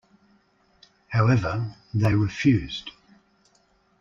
However, 1.09 1.75
they 1.93 2.15
refused. 2.15 2.89